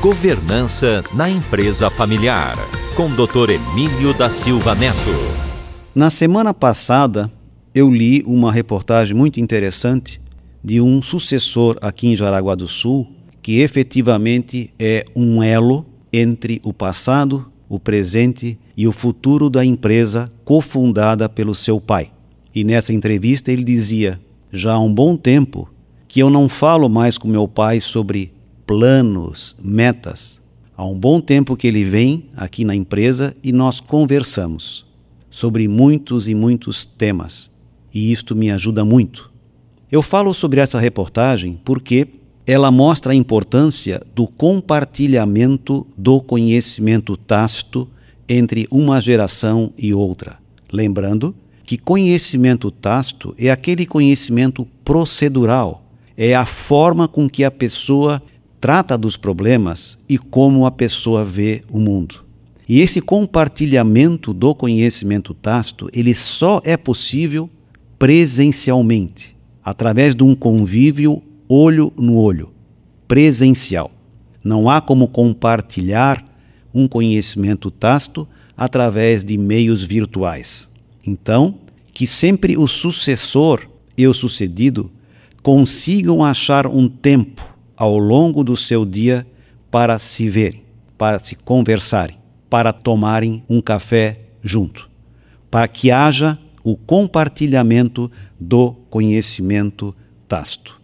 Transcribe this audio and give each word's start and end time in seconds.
Governança 0.00 1.04
na 1.14 1.28
empresa 1.28 1.90
familiar, 1.90 2.56
com 2.96 3.10
Dr. 3.10 3.50
Emílio 3.50 4.16
da 4.16 4.30
Silva 4.30 4.74
Neto. 4.74 4.96
Na 5.94 6.08
semana 6.08 6.54
passada, 6.54 7.30
eu 7.74 7.90
li 7.90 8.22
uma 8.26 8.50
reportagem 8.50 9.14
muito 9.14 9.38
interessante 9.38 10.18
de 10.64 10.80
um 10.80 11.02
sucessor 11.02 11.76
aqui 11.82 12.08
em 12.08 12.16
Jaraguá 12.16 12.54
do 12.54 12.66
Sul, 12.66 13.08
que 13.42 13.60
efetivamente 13.60 14.72
é 14.78 15.04
um 15.14 15.42
elo 15.42 15.84
entre 16.10 16.62
o 16.64 16.72
passado, 16.72 17.52
o 17.68 17.78
presente 17.78 18.58
e 18.74 18.88
o 18.88 18.92
futuro 18.92 19.50
da 19.50 19.62
empresa 19.62 20.32
cofundada 20.46 21.28
pelo 21.28 21.54
seu 21.54 21.78
pai. 21.78 22.10
E 22.54 22.64
nessa 22.64 22.94
entrevista 22.94 23.52
ele 23.52 23.64
dizia: 23.64 24.18
Já 24.50 24.72
há 24.72 24.80
um 24.80 24.94
bom 24.94 25.14
tempo 25.14 25.68
que 26.08 26.20
eu 26.20 26.30
não 26.30 26.48
falo 26.48 26.88
mais 26.88 27.18
com 27.18 27.28
meu 27.28 27.46
pai 27.46 27.82
sobre 27.82 28.32
planos, 28.70 29.56
metas. 29.60 30.40
Há 30.76 30.86
um 30.86 30.96
bom 30.96 31.20
tempo 31.20 31.56
que 31.56 31.66
ele 31.66 31.82
vem 31.82 32.26
aqui 32.36 32.64
na 32.64 32.72
empresa 32.72 33.34
e 33.42 33.50
nós 33.50 33.80
conversamos 33.80 34.86
sobre 35.28 35.66
muitos 35.66 36.28
e 36.28 36.36
muitos 36.36 36.84
temas, 36.84 37.50
e 37.92 38.12
isto 38.12 38.36
me 38.36 38.48
ajuda 38.48 38.84
muito. 38.84 39.28
Eu 39.90 40.02
falo 40.02 40.32
sobre 40.32 40.60
essa 40.60 40.78
reportagem 40.78 41.58
porque 41.64 42.06
ela 42.46 42.70
mostra 42.70 43.10
a 43.10 43.16
importância 43.16 44.00
do 44.14 44.28
compartilhamento 44.28 45.84
do 45.98 46.20
conhecimento 46.20 47.16
tácito 47.16 47.88
entre 48.28 48.68
uma 48.70 49.00
geração 49.00 49.72
e 49.76 49.92
outra. 49.92 50.38
Lembrando 50.72 51.34
que 51.64 51.76
conhecimento 51.76 52.70
tácito 52.70 53.34
é 53.36 53.50
aquele 53.50 53.84
conhecimento 53.84 54.64
procedural, 54.84 55.82
é 56.16 56.36
a 56.36 56.46
forma 56.46 57.08
com 57.08 57.28
que 57.28 57.42
a 57.42 57.50
pessoa 57.50 58.22
trata 58.60 58.98
dos 58.98 59.16
problemas 59.16 59.98
e 60.08 60.18
como 60.18 60.66
a 60.66 60.70
pessoa 60.70 61.24
vê 61.24 61.62
o 61.70 61.78
mundo. 61.78 62.22
E 62.68 62.80
esse 62.80 63.00
compartilhamento 63.00 64.32
do 64.32 64.54
conhecimento 64.54 65.34
tácito, 65.34 65.88
ele 65.92 66.14
só 66.14 66.60
é 66.64 66.76
possível 66.76 67.48
presencialmente, 67.98 69.36
através 69.64 70.14
de 70.14 70.22
um 70.22 70.34
convívio 70.34 71.22
olho 71.48 71.92
no 71.98 72.16
olho, 72.16 72.50
presencial. 73.08 73.90
Não 74.44 74.70
há 74.70 74.80
como 74.80 75.08
compartilhar 75.08 76.24
um 76.72 76.86
conhecimento 76.86 77.70
tácito 77.70 78.28
através 78.56 79.24
de 79.24 79.36
meios 79.36 79.82
virtuais. 79.82 80.68
Então, 81.04 81.56
que 81.92 82.06
sempre 82.06 82.56
o 82.56 82.68
sucessor 82.68 83.66
e 83.96 84.06
o 84.06 84.14
sucedido 84.14 84.90
consigam 85.42 86.24
achar 86.24 86.66
um 86.66 86.88
tempo 86.88 87.49
ao 87.80 87.96
longo 87.96 88.44
do 88.44 88.58
seu 88.58 88.84
dia 88.84 89.26
para 89.70 89.98
se 89.98 90.28
verem, 90.28 90.62
para 90.98 91.18
se 91.18 91.34
conversarem, 91.34 92.18
para 92.50 92.74
tomarem 92.74 93.42
um 93.48 93.62
café 93.62 94.20
junto, 94.42 94.90
para 95.50 95.66
que 95.66 95.90
haja 95.90 96.38
o 96.62 96.76
compartilhamento 96.76 98.12
do 98.38 98.72
conhecimento 98.90 99.96
tácito. 100.28 100.78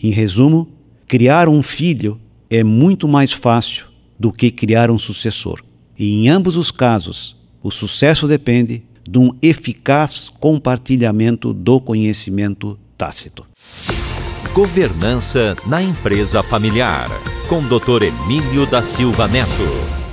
Em 0.00 0.10
resumo, 0.10 0.68
criar 1.08 1.48
um 1.48 1.60
filho 1.64 2.20
é 2.48 2.62
muito 2.62 3.08
mais 3.08 3.32
fácil 3.32 3.86
do 4.16 4.30
que 4.30 4.52
criar 4.52 4.88
um 4.88 5.00
sucessor. 5.00 5.64
E 5.98 6.12
em 6.12 6.28
ambos 6.28 6.54
os 6.54 6.70
casos, 6.70 7.34
o 7.60 7.72
sucesso 7.72 8.28
depende 8.28 8.84
de 9.02 9.18
um 9.18 9.32
eficaz 9.42 10.30
compartilhamento 10.38 11.52
do 11.52 11.80
conhecimento 11.80 12.78
tácito. 12.96 13.44
Governança 14.48 15.56
na 15.66 15.82
empresa 15.82 16.42
familiar, 16.42 17.08
com 17.48 17.60
Dr. 17.62 18.02
Emílio 18.02 18.66
da 18.66 18.82
Silva 18.82 19.28
Neto. 19.28 20.05